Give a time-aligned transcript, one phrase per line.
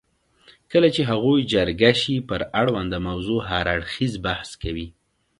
[0.71, 4.87] کله چې هغوی جرګه شي پر اړونده موضوع هر اړخیز بحث کوي.